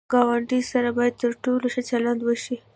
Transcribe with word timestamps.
ګاونډي 0.13 0.59
سره 0.71 0.89
باید 0.97 1.15
تر 1.23 1.31
ټولو 1.43 1.65
ښه 1.73 1.81
چلند 1.89 2.19
وشي 2.23 2.57